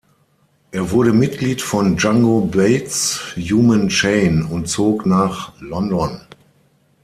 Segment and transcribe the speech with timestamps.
[0.71, 6.19] Er wurde Mitglied von Django Bates’ „Human Chain“ und zog nach London.